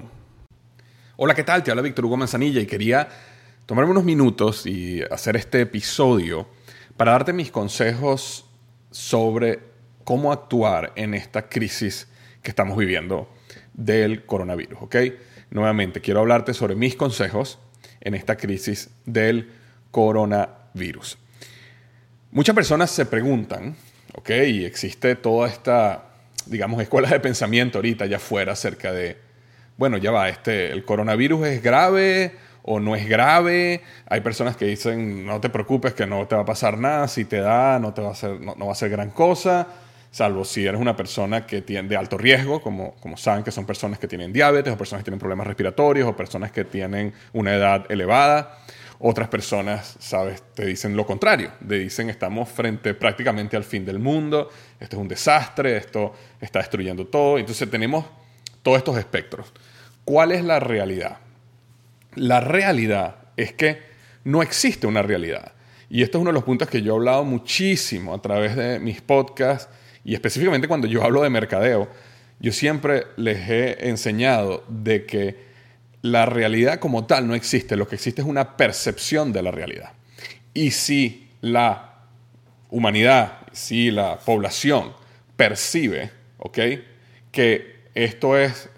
[1.19, 1.63] Hola, ¿qué tal?
[1.63, 3.09] Te habla Víctor Hugo Manzanilla y quería
[3.65, 6.47] tomarme unos minutos y hacer este episodio
[6.95, 8.45] para darte mis consejos
[8.91, 9.59] sobre
[10.03, 12.07] cómo actuar en esta crisis
[12.47, 13.27] que estamos viviendo
[13.73, 14.83] del coronavirus.
[14.83, 14.95] ¿ok?
[15.49, 17.59] Nuevamente, quiero hablarte sobre mis consejos
[17.99, 19.51] en esta crisis del
[19.91, 21.17] coronavirus.
[22.31, 23.75] Muchas personas se preguntan,
[24.13, 24.29] ¿ok?
[24.47, 26.05] Y existe toda esta,
[26.45, 29.17] digamos, escuela de pensamiento ahorita allá afuera acerca de,
[29.75, 33.81] bueno, ya va, este, el coronavirus es grave o no es grave.
[34.07, 37.25] Hay personas que dicen, no te preocupes, que no te va a pasar nada, si
[37.25, 39.67] te da, no, te va, a hacer, no, no va a ser gran cosa
[40.11, 43.65] salvo si eres una persona que tiene de alto riesgo, como, como saben que son
[43.65, 47.53] personas que tienen diabetes o personas que tienen problemas respiratorios o personas que tienen una
[47.53, 48.59] edad elevada.
[48.99, 53.99] Otras personas, sabes, te dicen lo contrario, te dicen estamos frente prácticamente al fin del
[53.99, 54.49] mundo,
[54.79, 57.37] esto es un desastre, esto está destruyendo todo.
[57.37, 58.05] Entonces tenemos
[58.63, 59.53] todos estos espectros.
[60.03, 61.17] ¿Cuál es la realidad?
[62.15, 63.81] La realidad es que
[64.23, 65.51] no existe una realidad.
[65.89, 68.79] Y esto es uno de los puntos que yo he hablado muchísimo a través de
[68.79, 69.69] mis podcasts
[70.07, 71.89] y específicamente cuando yo hablo de mercadeo,
[72.39, 75.35] yo siempre les he enseñado de que
[76.01, 79.91] la realidad como tal no existe, lo que existe es una percepción de la realidad.
[80.53, 82.05] Y si la
[82.69, 84.93] humanidad, si la población
[85.35, 86.11] percibe.
[87.31, 88.69] Que esto es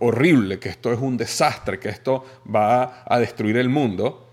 [0.00, 4.25] horrible, que esto es un desastre, que esto va a destruir el mundo,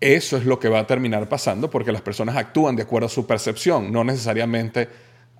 [0.00, 3.10] eso es lo que va a terminar pasando porque las personas actúan de acuerdo a
[3.10, 4.88] su percepción, no necesariamente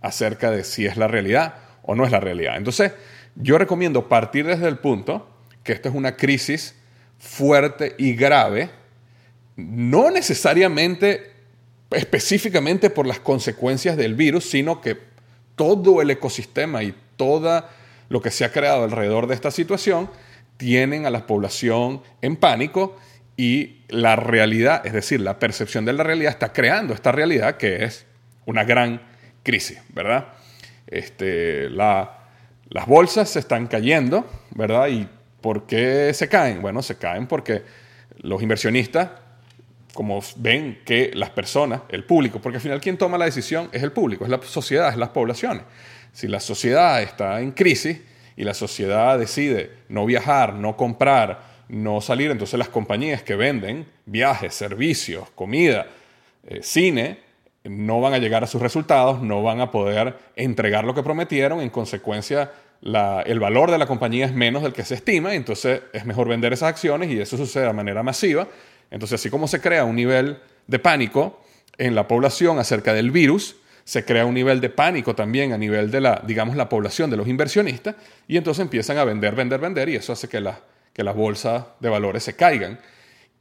[0.00, 2.56] acerca de si es la realidad o no es la realidad.
[2.56, 2.92] Entonces,
[3.36, 5.28] yo recomiendo partir desde el punto
[5.62, 6.74] que esto es una crisis
[7.18, 8.70] fuerte y grave,
[9.56, 11.32] no necesariamente
[11.90, 14.98] específicamente por las consecuencias del virus, sino que
[15.56, 17.64] todo el ecosistema y todo
[18.08, 20.10] lo que se ha creado alrededor de esta situación
[20.56, 22.96] tienen a la población en pánico
[23.36, 27.84] y la realidad, es decir, la percepción de la realidad está creando esta realidad que
[27.84, 28.06] es
[28.46, 29.02] una gran
[29.42, 30.28] crisis, ¿verdad?
[30.86, 34.88] Este, las bolsas se están cayendo, ¿verdad?
[34.88, 35.08] ¿Y
[35.40, 36.62] por qué se caen?
[36.62, 37.62] Bueno, se caen porque
[38.18, 39.10] los inversionistas,
[39.92, 43.82] como ven que las personas, el público, porque al final quien toma la decisión es
[43.82, 45.64] el público, es la sociedad, es las poblaciones.
[46.12, 48.00] Si la sociedad está en crisis
[48.36, 52.30] y la sociedad decide no viajar, no comprar, no salir.
[52.30, 55.86] Entonces las compañías que venden viajes, servicios, comida,
[56.46, 57.18] eh, cine,
[57.64, 61.60] no van a llegar a sus resultados, no van a poder entregar lo que prometieron,
[61.60, 62.50] en consecuencia
[63.24, 66.52] el valor de la compañía es menos del que se estima, entonces es mejor vender
[66.52, 68.46] esas acciones y eso sucede de manera masiva.
[68.90, 71.40] Entonces así como se crea un nivel de pánico
[71.78, 75.90] en la población acerca del virus, se crea un nivel de pánico también a nivel
[75.90, 77.96] de la, digamos, la población de los inversionistas
[78.28, 80.60] y entonces empiezan a vender, vender, vender y eso hace que la
[80.94, 82.80] que las bolsas de valores se caigan.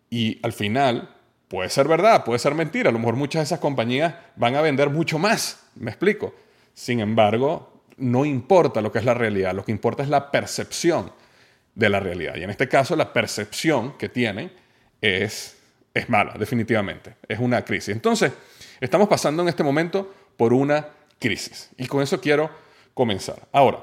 [0.10, 1.16] Y al final
[1.48, 2.90] puede ser verdad, puede ser mentira.
[2.90, 5.68] A lo mejor muchas de esas compañías van a vender mucho más.
[5.76, 6.36] ¿Me explico?
[6.74, 11.12] Sin embargo, no importa lo que es la realidad, lo que importa es la percepción
[11.76, 12.36] de la realidad.
[12.36, 14.52] Y en este caso, la percepción que tienen
[15.00, 15.58] es,
[15.94, 17.16] es mala, definitivamente.
[17.28, 17.90] Es una crisis.
[17.90, 18.32] Entonces,
[18.80, 20.88] estamos pasando en este momento por una
[21.20, 21.70] crisis.
[21.78, 22.50] Y con eso quiero
[22.94, 23.48] comenzar.
[23.52, 23.80] Ahora,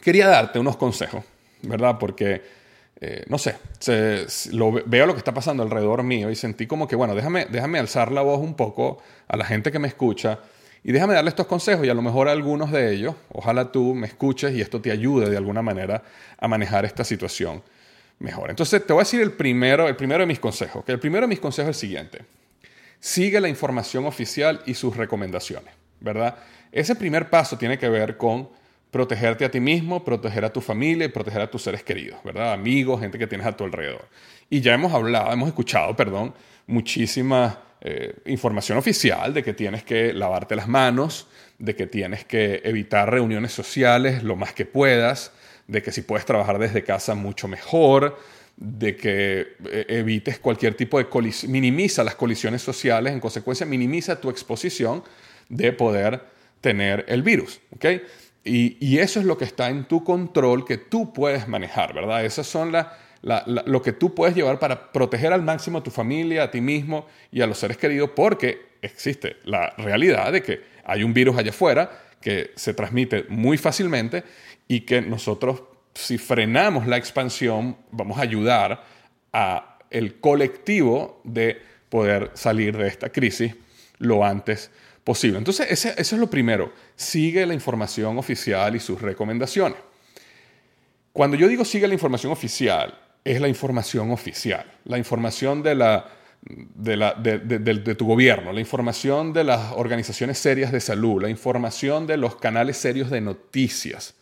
[0.00, 1.24] quería darte unos consejos,
[1.62, 1.98] ¿verdad?
[1.98, 2.61] Porque
[3.00, 3.56] eh, no sé,
[4.52, 7.78] lo, veo lo que está pasando alrededor mío y sentí como que, bueno, déjame, déjame
[7.78, 10.38] alzar la voz un poco a la gente que me escucha
[10.84, 14.06] y déjame darle estos consejos y a lo mejor algunos de ellos, ojalá tú me
[14.06, 16.02] escuches y esto te ayude de alguna manera
[16.38, 17.62] a manejar esta situación
[18.18, 18.50] mejor.
[18.50, 21.22] Entonces, te voy a decir el primero, el primero de mis consejos, que el primero
[21.22, 22.24] de mis consejos es el siguiente.
[22.98, 26.36] Sigue la información oficial y sus recomendaciones, ¿verdad?
[26.70, 28.48] Ese primer paso tiene que ver con
[28.92, 32.52] protegerte a ti mismo, proteger a tu familia y proteger a tus seres queridos, ¿verdad?
[32.52, 34.06] Amigos, gente que tienes a tu alrededor.
[34.50, 36.34] Y ya hemos hablado, hemos escuchado, perdón,
[36.66, 41.26] muchísima eh, información oficial de que tienes que lavarte las manos,
[41.58, 45.32] de que tienes que evitar reuniones sociales lo más que puedas,
[45.66, 48.18] de que si puedes trabajar desde casa mucho mejor,
[48.58, 54.20] de que eh, evites cualquier tipo de colisión, minimiza las colisiones sociales, en consecuencia minimiza
[54.20, 55.02] tu exposición
[55.48, 56.20] de poder
[56.60, 57.86] tener el virus, ¿ok?
[58.44, 62.24] Y, eso es lo que está en tu control que tú puedes manejar, ¿verdad?
[62.24, 62.72] Esas son
[63.22, 67.06] lo que tú puedes llevar para proteger al máximo a tu familia, a ti mismo
[67.30, 71.50] y a los seres queridos, porque existe la realidad de que hay un virus allá
[71.50, 71.90] afuera
[72.20, 74.24] que se transmite muy fácilmente
[74.66, 75.62] y que nosotros,
[75.94, 78.84] si frenamos la expansión, vamos a ayudar
[79.32, 83.54] a el colectivo de poder salir de esta crisis
[83.98, 84.82] lo antes posible.
[85.04, 86.72] Entonces, ese, eso es lo primero.
[86.94, 89.78] Sigue la información oficial y sus recomendaciones.
[91.12, 96.08] Cuando yo digo sigue la información oficial, es la información oficial, la información de, la,
[96.42, 101.28] de, la, de, de, tu gobierno, la información de las organizaciones serias de salud, la
[101.28, 104.14] información de los canales serios de noticias,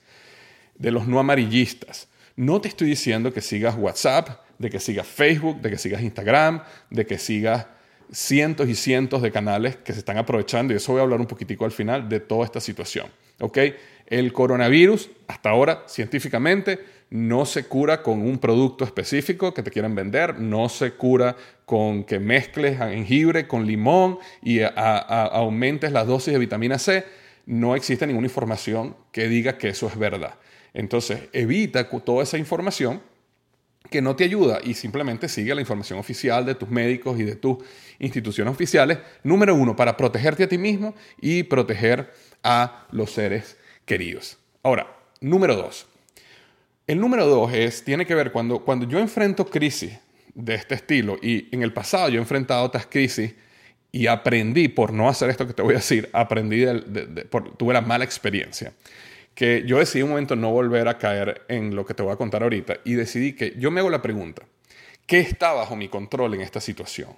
[0.74, 2.08] de los no amarillistas.
[2.36, 6.62] No te estoy diciendo que sigas WhatsApp, de que sigas Facebook, de que sigas Instagram,
[6.90, 7.66] de que sigas
[8.12, 11.26] cientos y cientos de canales que se están aprovechando, y eso voy a hablar un
[11.26, 13.06] poquitico al final, de toda esta situación.
[14.06, 16.80] El coronavirus, hasta ahora, científicamente,
[17.10, 22.04] no se cura con un producto específico que te quieran vender, no se cura con
[22.04, 27.04] que mezcles jengibre con limón y aumentes las dosis de vitamina C.
[27.46, 30.34] No existe ninguna información que diga que eso es verdad.
[30.74, 33.00] Entonces, evita toda esa información
[33.88, 37.36] que no te ayuda y simplemente sigue la información oficial de tus médicos y de
[37.36, 37.58] tus
[37.98, 38.98] instituciones oficiales.
[39.22, 42.12] Número uno, para protegerte a ti mismo y proteger
[42.42, 44.38] a los seres queridos.
[44.62, 44.86] Ahora,
[45.20, 45.86] número dos.
[46.86, 49.92] El número dos es, tiene que ver cuando, cuando yo enfrento crisis
[50.34, 53.34] de este estilo y en el pasado yo he enfrentado otras crisis
[53.92, 56.64] y aprendí por no hacer esto que te voy a decir, aprendí,
[57.56, 58.72] tuve la mala experiencia
[59.40, 62.16] que yo decidí un momento no volver a caer en lo que te voy a
[62.16, 64.42] contar ahorita y decidí que yo me hago la pregunta,
[65.06, 67.08] ¿qué está bajo mi control en esta situación?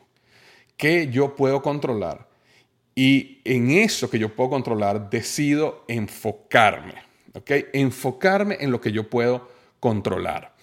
[0.77, 2.29] ¿Qué yo puedo controlar?
[2.95, 6.95] Y en eso que yo puedo controlar decido enfocarme,
[7.35, 7.51] ¿ok?
[7.73, 10.55] Enfocarme en lo que yo puedo controlar.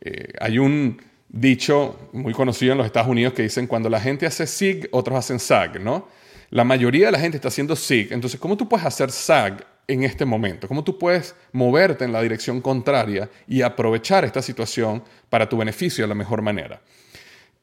[0.00, 4.26] Eh, hay un dicho muy conocido en los Estados Unidos que dicen cuando la gente
[4.26, 6.06] hace SIG, otros hacen SAG, ¿no?
[6.50, 10.02] La mayoría de la gente está haciendo SIG, entonces ¿cómo tú puedes hacer SAG en
[10.02, 10.68] este momento?
[10.68, 16.04] ¿Cómo tú puedes moverte en la dirección contraria y aprovechar esta situación para tu beneficio
[16.04, 16.80] de la mejor manera?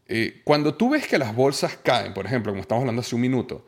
[0.08, 3.22] Eh, cuando tú ves que las bolsas caen, por ejemplo, como estamos hablando hace un
[3.22, 3.66] minuto,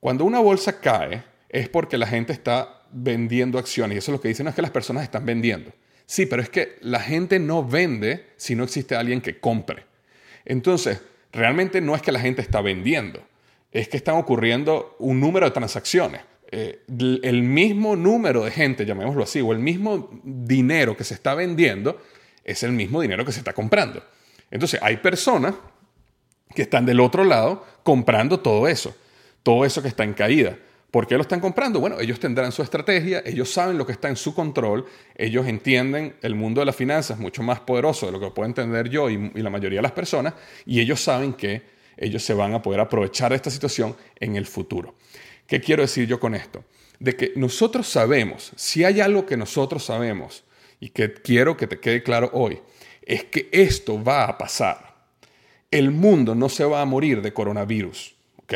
[0.00, 4.20] cuando una bolsa cae es porque la gente está vendiendo acciones y eso es lo
[4.20, 5.72] que dicen es que las personas están vendiendo.
[6.06, 9.86] Sí, pero es que la gente no vende si no existe alguien que compre.
[10.44, 11.00] Entonces,
[11.32, 13.22] realmente no es que la gente está vendiendo,
[13.70, 16.20] es que están ocurriendo un número de transacciones.
[16.54, 16.82] Eh,
[17.22, 21.98] el mismo número de gente, llamémoslo así, o el mismo dinero que se está vendiendo,
[22.44, 24.04] es el mismo dinero que se está comprando.
[24.50, 25.54] Entonces, hay personas
[26.54, 28.94] que están del otro lado comprando todo eso,
[29.42, 30.58] todo eso que está en caída.
[30.90, 31.80] ¿Por qué lo están comprando?
[31.80, 34.84] Bueno, ellos tendrán su estrategia, ellos saben lo que está en su control,
[35.16, 38.90] ellos entienden el mundo de las finanzas mucho más poderoso de lo que puedo entender
[38.90, 40.34] yo y, y la mayoría de las personas,
[40.66, 41.62] y ellos saben que
[41.96, 44.94] ellos se van a poder aprovechar de esta situación en el futuro.
[45.52, 46.64] ¿Qué quiero decir yo con esto?
[46.98, 50.44] De que nosotros sabemos, si hay algo que nosotros sabemos
[50.80, 52.58] y que quiero que te quede claro hoy,
[53.02, 54.94] es que esto va a pasar.
[55.70, 58.54] El mundo no se va a morir de coronavirus, ¿ok?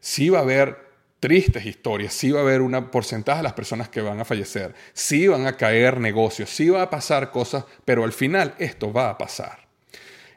[0.00, 0.78] Sí va a haber
[1.20, 4.74] tristes historias, sí va a haber un porcentaje de las personas que van a fallecer,
[4.94, 9.10] sí van a caer negocios, sí va a pasar cosas, pero al final esto va
[9.10, 9.68] a pasar.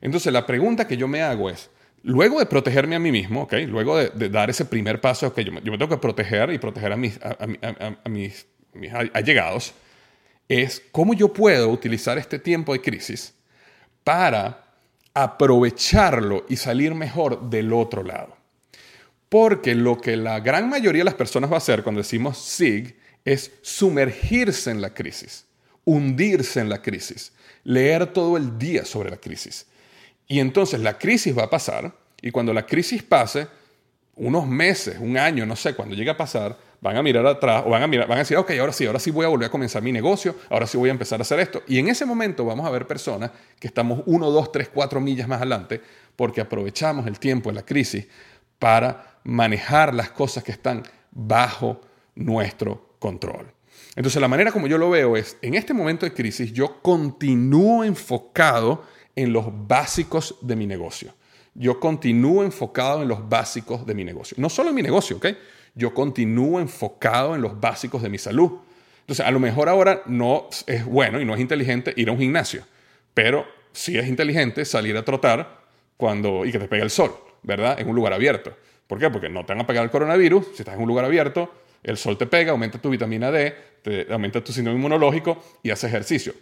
[0.01, 1.70] Entonces la pregunta que yo me hago es,
[2.03, 3.67] Luego de protegerme a mí mismo, ¿okay?
[3.67, 6.98] luego de, dar ese primer paso, que yo, me, tengo que proteger y proteger a
[6.98, 8.48] mis, a, mis,
[9.13, 9.74] allegados,
[10.48, 13.36] es cómo yo puedo utilizar este tiempo de crisis
[14.03, 14.65] para
[15.13, 18.36] aprovecharlo y salir mejor del otro lado.
[19.29, 22.98] Porque lo que la gran mayoría de las personas va a hacer cuando decimos SIG
[23.24, 25.46] es sumergirse en la crisis,
[25.86, 27.31] hundirse en la crisis,
[27.63, 29.67] leer todo el día sobre la crisis
[30.32, 33.50] y entonces la crisis va a pasar y cuando la crisis pase,
[34.16, 37.72] unos meses, un año, no sé, cuando llegue a pasar, van a mirar atrás o
[37.72, 39.52] van a, mirar, van a decir, ok, ahora sí, ahora sí voy a volver a
[39.52, 41.64] comenzar mi negocio, ahora sí voy a empezar a hacer esto.
[41.68, 45.28] Y en ese momento vamos a ver personas que estamos uno, dos, tres, cuatro millas
[45.28, 45.82] más adelante
[46.16, 48.08] porque aprovechamos el tiempo de la crisis
[48.58, 51.82] para manejar las cosas que están bajo
[52.16, 53.52] nuestro control.
[53.98, 57.84] Entonces la manera como yo lo veo es, en este momento de crisis yo continúo
[57.84, 61.13] enfocado en los básicos de mi negocio.
[61.53, 64.36] Yo continúo enfocado en los básicos de mi negocio.
[64.39, 65.27] No solo en mi negocio, ¿ok?
[65.75, 68.51] Yo continúo enfocado en los básicos de mi salud.
[69.01, 72.20] Entonces, a lo mejor ahora no es bueno y no es inteligente ir a un
[72.20, 72.63] gimnasio,
[73.13, 75.62] pero sí es inteligente salir a trotar
[75.98, 77.13] cuando, y que te pegue el sol,
[77.44, 77.80] ¿verdad?
[77.80, 78.56] En un lugar abierto.
[78.88, 79.10] ¿Por qué?
[79.10, 80.48] Porque no te van a pegar el coronavirus.
[80.53, 81.51] Si estás en un lugar abierto,
[81.84, 85.89] el sol te pega, aumenta tu vitamina D, te aumenta tu síndrome inmunológico y haces
[85.89, 86.34] ejercicio.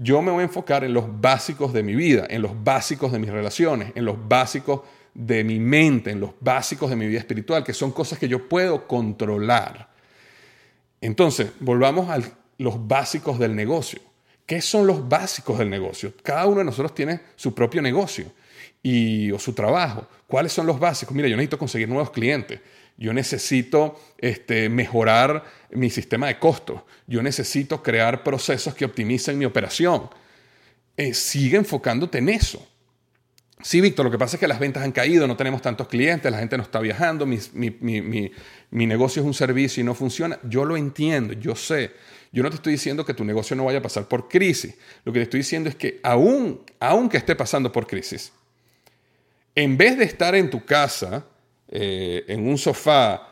[0.00, 3.18] Yo me voy a enfocar en los básicos de mi vida, en los básicos de
[3.18, 7.64] mis relaciones, en los básicos de mi mente, en los básicos de mi vida espiritual,
[7.64, 9.88] que son cosas que yo puedo controlar.
[11.00, 12.20] Entonces, volvamos a
[12.58, 14.00] los básicos del negocio.
[14.46, 16.12] ¿Qué son los básicos del negocio?
[16.22, 18.26] Cada uno de nosotros tiene su propio negocio
[18.80, 20.06] y, o su trabajo.
[20.28, 21.12] ¿Cuáles son los básicos?
[21.12, 22.60] Mira, yo necesito conseguir nuevos clientes.
[22.98, 26.82] Yo necesito este, mejorar mi sistema de costos.
[27.06, 30.10] Yo necesito crear procesos que optimicen mi operación.
[30.96, 32.66] Eh, sigue enfocándote en eso.
[33.62, 36.30] Sí, Víctor, lo que pasa es que las ventas han caído, no tenemos tantos clientes,
[36.30, 40.38] la gente no está viajando, mi, mi, negocio es un servicio y no funciona.
[40.44, 41.92] Yo lo entiendo, yo sé.
[42.32, 44.74] Yo no te estoy diciendo que tu negocio no vaya a pasar por crisis.
[45.04, 48.32] Lo que te estoy diciendo es que aún, aunque esté pasando por crisis,
[49.54, 51.24] en vez de estar en tu casa,
[51.70, 53.28] eh, en un sofá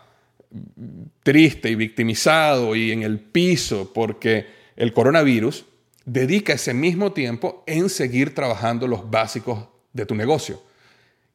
[1.23, 5.65] triste y victimizado y en el piso porque el coronavirus,
[6.05, 10.63] dedica ese mismo tiempo en seguir trabajando los básicos de tu negocio.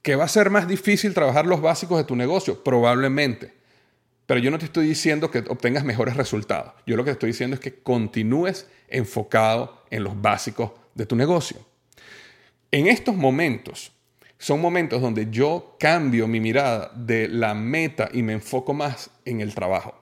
[0.02, 2.64] ¿Que va a ser más difícil trabajar los básicos de tu negocio?
[2.64, 3.54] Probablemente.
[4.26, 6.74] Pero yo no te estoy diciendo que obtengas mejores resultados.
[6.88, 11.16] Yo lo que te estoy diciendo es que continúes enfocado en los básicos de tu
[11.16, 11.58] negocio.
[12.72, 13.92] En estos momentos,
[14.42, 19.40] son momentos donde yo cambio mi mirada de la meta y me enfoco más en
[19.40, 19.94] el trabajo.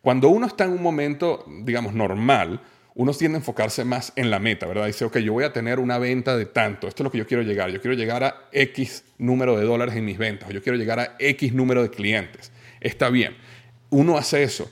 [0.00, 2.60] Cuando uno está en un momento, digamos, normal,
[2.94, 4.86] uno tiende a enfocarse más en la meta, ¿verdad?
[4.86, 7.26] Dice, ok, yo voy a tener una venta de tanto, esto es lo que yo
[7.26, 10.78] quiero llegar, yo quiero llegar a X número de dólares en mis ventas, yo quiero
[10.78, 12.52] llegar a X número de clientes.
[12.80, 13.36] Está bien,
[13.90, 14.70] uno hace eso.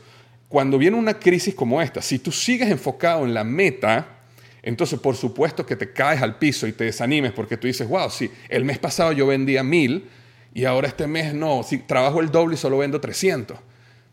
[0.49, 4.20] Cuando viene una crisis como esta, si tú sigues enfocado en la meta,
[4.62, 8.11] entonces por supuesto que te caes al piso y te desanimes porque tú dices, wow,
[8.11, 10.09] sí, el mes pasado yo vendía mil
[10.55, 13.59] y ahora este mes no, si trabajo el doble y solo vendo 300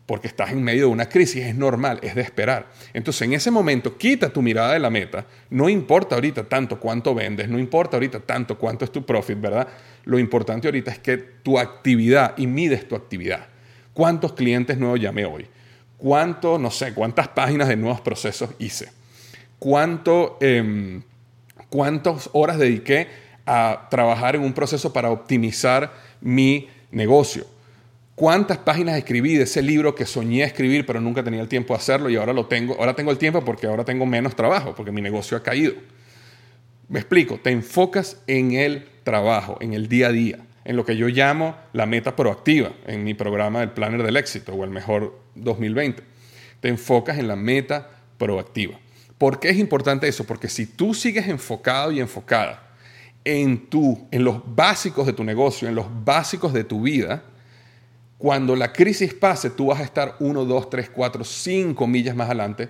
[0.08, 2.70] porque estás en medio de una crisis, es normal, es de esperar.
[2.94, 5.26] Entonces, en ese momento, quita tu mirada de la meta.
[5.50, 9.68] No importa ahorita tanto cuánto vendes, no importa ahorita tanto cuánto es tu profit, ¿verdad?
[10.06, 13.48] Lo importante ahorita es que tu actividad, y mides tu actividad.
[13.92, 15.46] ¿Cuántos clientes nuevos llamé hoy?
[15.98, 18.88] ¿Cuánto, no sé, cuántas páginas de nuevos procesos hice?
[19.58, 21.02] ¿Cuánto, em,
[21.70, 23.08] ¿Cuántas horas dediqué
[23.44, 27.46] a trabajar en un proceso para optimizar mi negocio?
[28.18, 31.78] cuántas páginas escribí de ese libro que soñé escribir, pero nunca tenía el tiempo de
[31.78, 32.74] hacerlo y ahora lo tengo.
[32.78, 35.74] Ahora tengo el tiempo porque ahora tengo menos trabajo, porque mi negocio ha caído.
[36.88, 40.96] Me explico, te enfocas en el trabajo, en el día a día, en lo que
[40.96, 45.16] yo llamo la meta proactiva en mi programa del Planner del Éxito o el Mejor
[45.36, 46.02] 2020.
[46.60, 47.88] Te enfocas en la meta
[48.18, 48.80] proactiva.
[49.18, 50.24] ¿Por qué es importante eso?
[50.24, 52.62] Porque si tú sigues enfocado y enfocada
[53.24, 57.24] en, tu, en los básicos de tu negocio, en los básicos de tu vida,
[58.16, 62.26] cuando la crisis pase, tú vas a estar 1, 2, 3, 4, 5 millas más
[62.26, 62.68] adelante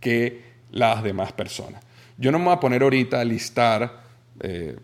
[0.00, 1.82] que las demás personas.
[2.16, 4.02] Yo no me voy a poner ahorita a listar
[4.40, 4.76] eh,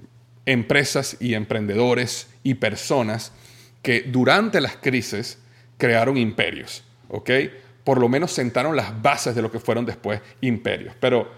[0.46, 3.32] empresas y emprendedores y personas
[3.82, 5.38] que durante las crisis
[5.78, 7.30] crearon imperios, ¿ok?
[7.84, 10.94] Por lo menos sentaron las bases de lo que fueron después imperios.
[10.98, 11.30] Pero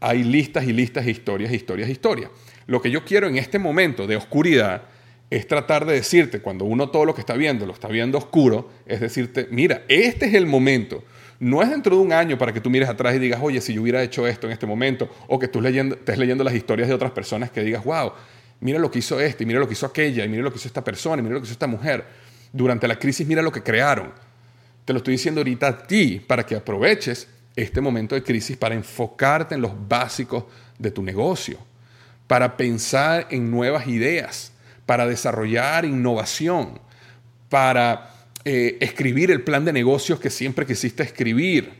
[0.00, 2.30] hay listas y listas de historias, historias, historias.
[2.66, 4.82] Lo que yo quiero en este momento de oscuridad
[5.30, 8.70] es tratar de decirte, cuando uno todo lo que está viendo lo está viendo oscuro,
[8.86, 11.04] es decirte, mira, este es el momento.
[11.40, 13.74] No es dentro de un año para que tú mires atrás y digas, oye, si
[13.74, 16.88] yo hubiera hecho esto en este momento, o que tú leyendo, estés leyendo las historias
[16.88, 18.12] de otras personas que digas, wow,
[18.60, 20.56] mira lo que hizo este, y mira lo que hizo aquella, y mira lo que
[20.56, 22.04] hizo esta persona, y mira lo que hizo esta mujer.
[22.52, 24.12] Durante la crisis, mira lo que crearon.
[24.88, 28.74] Te lo estoy diciendo ahorita a ti para que aproveches este momento de crisis para
[28.74, 30.44] enfocarte en los básicos
[30.78, 31.58] de tu negocio,
[32.26, 34.50] para pensar en nuevas ideas
[34.86, 36.80] para desarrollar innovación,
[37.50, 38.14] para
[38.46, 41.70] eh, escribir el plan de negocios que siempre quisiste escribir.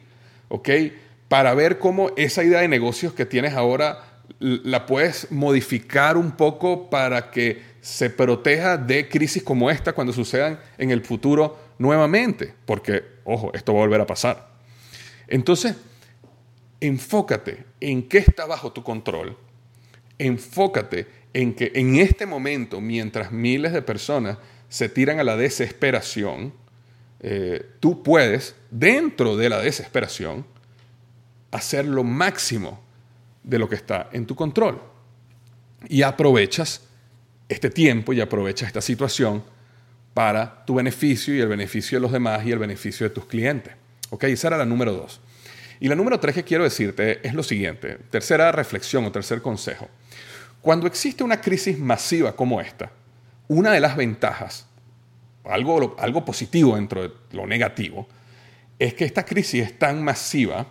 [1.28, 6.90] Para ver cómo esa idea de negocios que tienes ahora la puedes modificar un poco
[6.90, 13.04] para que se proteja de crisis como esta cuando sucedan en el futuro nuevamente, porque,
[13.25, 14.49] ojo, esto va a volver a pasar.
[15.26, 15.76] Entonces,
[16.80, 19.37] enfócate en qué está bajo tu control,
[20.18, 26.52] enfócate en que en este momento, mientras miles de personas se tiran a la desesperación,
[27.20, 30.47] eh, tú puedes, dentro de la desesperación,
[31.50, 32.80] hacer lo máximo
[33.42, 34.80] de lo que está en tu control.
[35.88, 36.82] Y aprovechas
[37.49, 39.42] este tiempo y aprovechas esta situación
[40.18, 43.72] para tu beneficio y el beneficio de los demás y el beneficio de tus clientes.
[44.10, 44.25] ¿Ok?
[44.25, 45.20] Esa era la número dos.
[45.78, 49.88] Y la número tres que quiero decirte es lo siguiente, tercera reflexión o tercer consejo.
[50.60, 52.90] Cuando existe una crisis masiva como esta,
[53.46, 54.66] una de las ventajas,
[55.44, 58.08] algo, algo positivo dentro de lo negativo,
[58.76, 60.66] es que esta crisis es tan masiva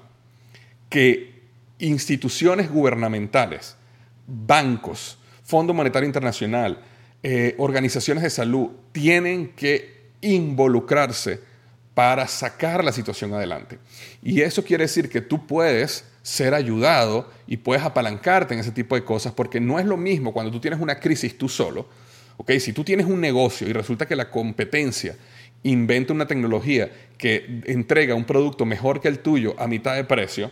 [0.89, 1.43] que
[1.79, 3.77] instituciones gubernamentales,
[4.27, 6.83] bancos, Fondo Monetario Internacional,
[7.23, 11.39] eh, organizaciones de salud tienen que involucrarse
[11.93, 13.79] para sacar la situación adelante.
[14.21, 18.95] Y eso quiere decir que tú puedes ser ayudado y puedes apalancarte en ese tipo
[18.95, 21.87] de cosas, porque no es lo mismo cuando tú tienes una crisis tú solo.
[22.37, 22.59] ¿okay?
[22.59, 25.15] Si tú tienes un negocio y resulta que la competencia
[25.63, 30.51] inventa una tecnología que entrega un producto mejor que el tuyo a mitad de precio,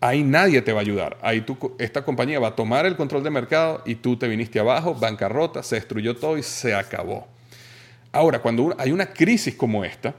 [0.00, 1.18] ahí nadie te va a ayudar.
[1.22, 1.44] Ahí
[1.78, 5.62] esta compañía va a tomar el control del mercado y tú te viniste abajo, bancarrota,
[5.62, 7.26] se destruyó todo y se acabó.
[8.12, 10.14] Ahora, cuando hay una crisis como esta,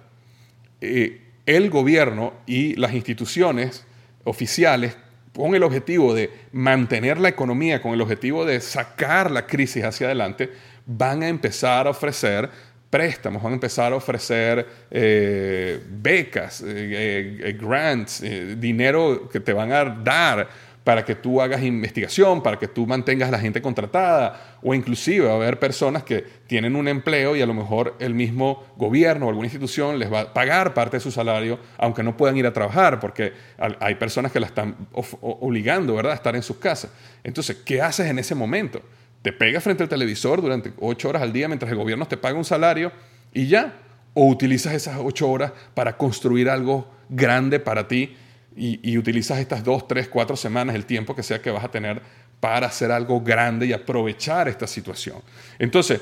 [0.82, 3.86] eh, el gobierno y las instituciones
[4.24, 4.96] oficiales
[5.34, 10.08] con el objetivo de mantener la economía, con el objetivo de sacar la crisis hacia
[10.08, 10.52] adelante,
[10.86, 12.50] van a empezar a ofrecer
[12.90, 18.24] préstamos, van a empezar a ofrecer eh, becas, eh, grants,
[18.58, 23.30] dinero que te van a dar para que tú hagas investigación, para que tú mantengas
[23.30, 27.46] la gente contratada, o inclusive va a haber personas que tienen un empleo y a
[27.46, 31.12] lo mejor el mismo gobierno o alguna institución les va a pagar parte de su
[31.12, 33.34] salario, aunque no puedan ir a trabajar, porque
[33.80, 34.76] hay personas que la están
[35.22, 36.92] obligando, ¿verdad?, a estar en sus casas.
[37.24, 38.82] Entonces, ¿qué haces en ese momento?
[39.22, 42.38] ¿Te pegas frente al televisor durante ocho horas al día mientras el gobierno te paga
[42.38, 42.92] un salario
[43.34, 43.78] y ya?
[44.14, 48.16] ¿O utilizas esas ocho horas para construir algo grande para ti
[48.56, 52.02] y, utilizas estas dos, tres, cuatro semanas, el tiempo que sea que vas a tener
[52.42, 55.22] para hacer algo grande y aprovechar esta situación.
[55.58, 56.02] Entonces,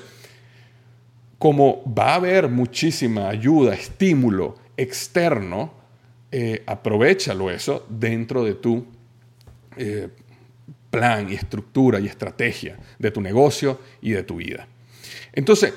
[1.37, 5.71] como va a haber muchísima ayuda, estímulo externo,
[6.31, 8.85] eh, aprovechalo eso dentro de tu
[9.77, 10.09] eh,
[10.97, 14.67] plan y estructura y estrategia de tu negocio y de tu vida.
[15.31, 15.71] Entonces,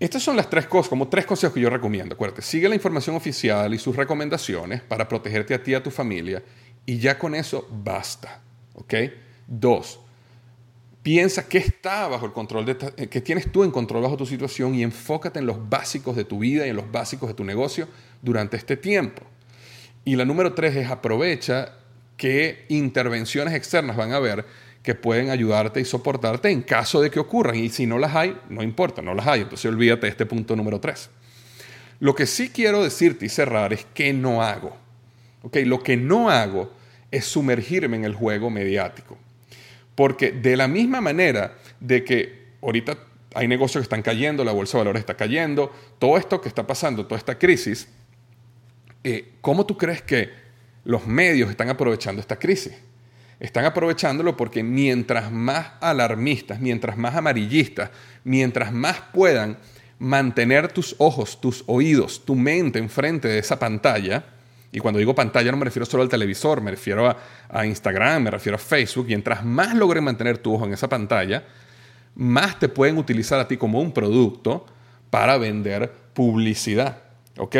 [0.00, 2.14] estas son las tres cosas, como tres consejos que yo recomiendo.
[2.14, 5.90] Acuérdate, sigue la información oficial y sus recomendaciones para protegerte a ti y a tu
[5.90, 6.42] familia
[6.86, 8.40] y ya con eso basta.
[8.72, 8.94] ¿Ok?
[9.46, 10.00] Dos,
[11.02, 14.24] piensa qué está bajo el control, de eh, que tienes tú en control bajo tu
[14.24, 17.44] situación y enfócate en los básicos de tu vida y en los básicos de tu
[17.44, 17.88] negocio
[18.22, 19.22] durante este tiempo.
[20.02, 21.74] Y la número tres es aprovecha
[22.16, 24.44] qué intervenciones externas van a haber
[24.82, 27.56] que pueden ayudarte y soportarte en caso de que ocurran.
[27.56, 29.40] Y si no las hay, no importa, no las hay.
[29.40, 31.10] Entonces olvídate de este punto número tres.
[31.98, 34.76] Lo que sí quiero decirte y cerrar es que no hago.
[35.42, 35.64] ¿Okay?
[35.64, 36.72] Lo que no hago
[37.10, 39.18] es sumergirme en el juego mediático.
[39.96, 42.96] Porque de la misma manera de que ahorita
[43.34, 46.66] hay negocios que están cayendo, la bolsa de valores está cayendo, todo esto que está
[46.66, 47.88] pasando, toda esta crisis,
[49.02, 50.45] eh, ¿cómo tú crees que
[50.86, 52.72] los medios están aprovechando esta crisis?
[53.38, 57.90] están aprovechándolo porque mientras más alarmistas, mientras más amarillistas,
[58.24, 59.58] mientras más puedan
[59.98, 64.24] mantener tus ojos, tus oídos, tu mente enfrente de esa pantalla,
[64.72, 67.14] y cuando digo pantalla no me refiero solo al televisor, me refiero
[67.48, 71.44] a, Instagram, me refiero a Facebook, mientras más logren mantener tu ojo en esa pantalla,
[72.14, 74.66] más te pueden utilizar a ti como un producto
[75.10, 77.02] para vender publicidad.
[77.38, 77.56] ¿Ok?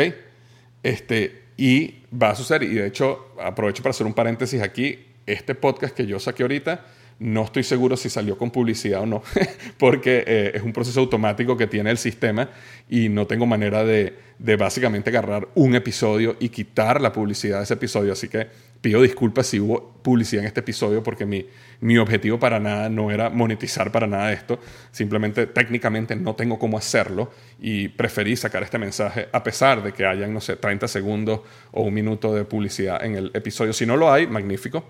[0.83, 5.55] Este, y va a suceder, y de hecho aprovecho para hacer un paréntesis aquí, este
[5.55, 6.85] podcast que yo saqué ahorita,
[7.19, 9.23] no estoy seguro si salió con publicidad o no,
[9.79, 12.49] porque eh, es un proceso automático que tiene el sistema
[12.89, 17.63] y no tengo manera de, de, básicamente agarrar un episodio y quitar la publicidad de
[17.63, 18.13] ese episodio.
[18.13, 18.47] Así que
[18.81, 21.45] pido disculpas si hubo publicidad en este episodio porque mi,
[21.81, 24.59] mi objetivo para nada no era monetizar para nada esto.
[24.91, 30.05] Simplemente técnicamente no tengo cómo hacerlo y preferí sacar este mensaje a pesar de que
[30.05, 33.73] hayan, no sé, 30 segundos o un minuto de publicidad en el episodio.
[33.73, 34.85] Si no lo hay, magnífico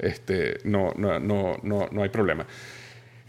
[0.00, 2.46] este, no, no, no, no, hay problema.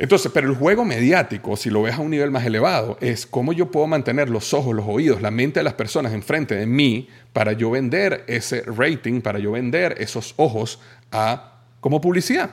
[0.01, 3.53] Entonces, pero el juego mediático, si lo ves a un nivel más elevado, es cómo
[3.53, 7.07] yo puedo mantener los ojos, los oídos, la mente de las personas enfrente de mí
[7.33, 10.79] para yo vender ese rating, para yo vender esos ojos
[11.11, 12.49] a, como publicidad,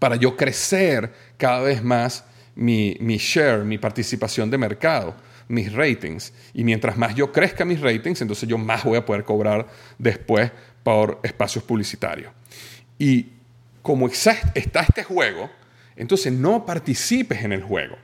[0.00, 2.24] para yo crecer cada vez más
[2.56, 5.14] mi, mi share, mi participación de mercado,
[5.46, 6.32] mis ratings.
[6.54, 10.50] Y mientras más yo crezca mis ratings, entonces yo más voy a poder cobrar después
[10.82, 12.32] por espacios publicitarios.
[12.98, 13.26] Y
[13.80, 15.48] como está este juego,
[15.98, 17.96] entonces no participes en el juego.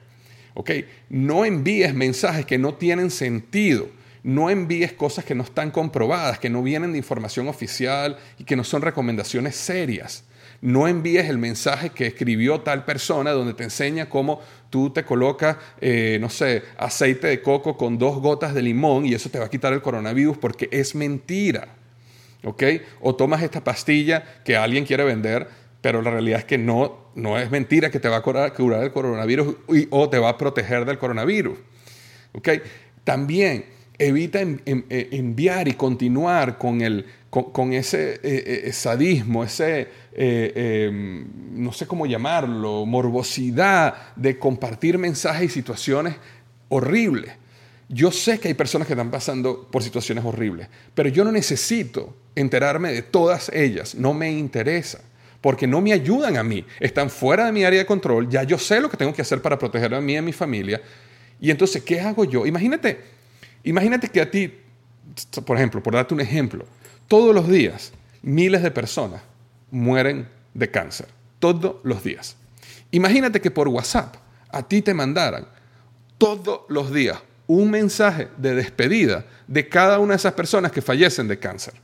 [1.08, 3.88] No envíes mensajes que no tienen sentido.
[4.24, 8.56] no envíes cosas que no están comprobadas, que no vienen de información oficial y que
[8.56, 10.24] no son recomendaciones serias.
[10.62, 15.58] No envíes el mensaje que escribió tal persona donde te enseña cómo tú te colocas,
[15.78, 19.44] eh, no sé, aceite de coco con dos gotas de limón y eso te va
[19.44, 21.68] a quitar el coronavirus porque es mentira.
[22.44, 22.62] ¿Ok?
[23.02, 25.48] O tomas esta pastilla que alguien quiere vender,
[25.84, 28.84] pero la realidad es que no, no es mentira que te va a curar, curar
[28.84, 29.54] el coronavirus
[29.90, 31.58] o te va a proteger del coronavirus.
[32.32, 32.48] ¿Ok?
[33.04, 33.66] También
[33.98, 41.26] evita eh, enviar y continuar con, el, con, ese eh, eh, sadismo, ese, em,
[41.62, 46.14] no sé cómo llamarlo, morbosidad de compartir mensajes y situaciones
[46.70, 47.30] horribles.
[47.90, 52.16] Yo sé que hay personas que están pasando por situaciones horribles, pero yo no necesito
[52.34, 55.02] enterarme de todas ellas, no me interesa,
[55.44, 58.56] porque no me ayudan a mí, están fuera de mi área de control, ya yo
[58.56, 60.80] sé lo que tengo que hacer para proteger a mí y a mi familia,
[61.38, 62.46] y entonces, ¿qué hago yo?
[62.46, 63.14] Imagínate,
[63.64, 64.52] Imagínate que a ti,
[65.44, 66.66] por ejemplo, por darte un ejemplo,
[67.08, 69.22] todos los días miles de personas
[69.70, 71.08] mueren de cáncer.
[71.38, 72.36] Todos los días.
[72.90, 74.16] Imagínate que por WhatsApp
[74.50, 75.46] a ti te mandaran
[76.18, 81.26] todos los días un mensaje de despedida de cada una de esas personas que fallecen
[81.26, 81.74] de cáncer.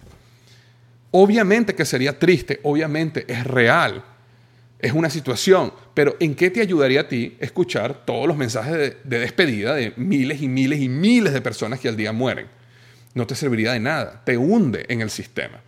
[1.13, 4.05] Obviamente que sería triste, obviamente es real,
[4.79, 9.19] es una situación, pero ¿en qué te ayudaría a ti escuchar todos los mensajes de,
[9.19, 12.47] despedida de miles y miles y miles de personas que al día mueren?
[13.15, 15.61] No te serviría de nada, te hunde en el sistema,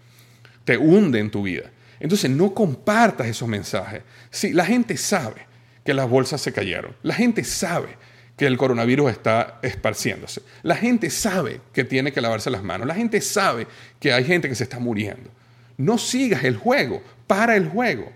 [0.64, 1.70] te hunde en tu vida.
[2.00, 4.02] Entonces no compartas esos mensajes.
[4.30, 5.46] Sí, la gente sabe
[5.84, 7.96] que las bolsas se cayeron, la gente sabe
[8.42, 12.94] que el coronavirus está esparciéndose, la gente sabe que tiene que lavarse las manos, la
[12.96, 13.68] gente sabe
[14.00, 15.30] que hay gente que se está muriendo.
[15.76, 18.10] No sigas el juego, para el juego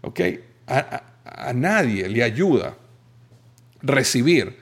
[0.00, 0.20] ¿ok?
[0.66, 2.74] A, nadie le ayuda
[3.82, 4.56] recibir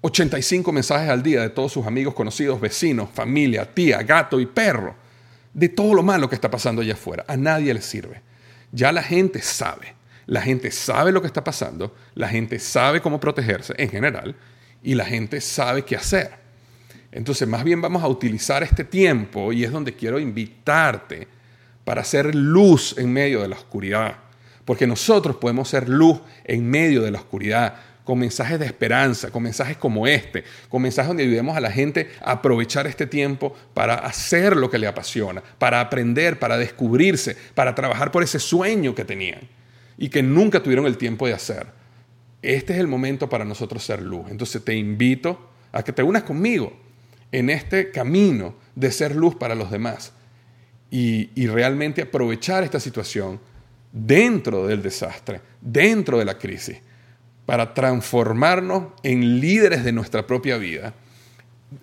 [0.00, 4.96] 85 mensajes al día de todos sus amigos, conocidos, vecinos, familia, tía, gato y perro,
[5.52, 7.24] de todo lo malo que está pasando allá afuera.
[7.28, 8.20] A nadie le sirve.
[8.72, 9.94] Ya la gente sabe.
[10.26, 14.34] La gente sabe lo que está pasando, la gente sabe cómo protegerse en general
[14.82, 16.30] y la gente sabe qué hacer.
[17.12, 21.28] Entonces, más bien vamos a utilizar este tiempo y es donde quiero invitarte
[21.84, 24.16] para hacer luz en medio de la oscuridad.
[24.64, 29.42] Porque nosotros podemos ser luz en medio de la oscuridad, con mensajes de esperanza, con
[29.42, 33.94] mensajes como este, con mensajes donde ayudemos a la gente a aprovechar este tiempo para
[33.94, 39.04] hacer lo que le apasiona, para aprender, para descubrirse, para trabajar por ese sueño que
[39.04, 39.40] tenían
[39.96, 41.66] y que nunca tuvieron el tiempo de hacer.
[42.42, 44.30] Este es el momento para nosotros ser luz.
[44.30, 46.72] Entonces te invito a que te unas conmigo
[47.32, 50.12] en este camino de ser luz para los demás
[50.90, 53.40] y, y realmente aprovechar esta situación
[53.92, 56.78] dentro del desastre, dentro de la crisis,
[57.46, 60.94] para transformarnos en líderes de nuestra propia vida.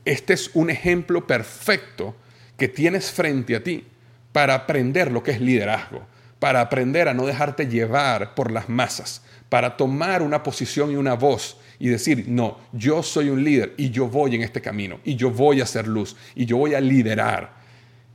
[0.05, 2.15] Este es un ejemplo perfecto
[2.57, 3.85] que tienes frente a ti
[4.31, 6.05] para aprender lo que es liderazgo,
[6.41, 11.13] para aprender a no dejarte llevar por las masas, para tomar una posición y una
[11.13, 15.15] voz y decir, no, yo soy un líder y yo voy en este camino y
[15.15, 17.53] yo voy a hacer luz y yo voy a liderar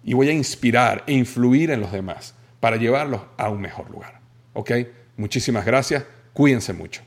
[0.03, 4.19] y voy a inspirar e influir en los demás para llevarlos a un mejor lugar.
[4.55, 4.73] ¿Ok?
[5.17, 6.05] Muchísimas gracias.
[6.33, 7.06] Cuídense mucho.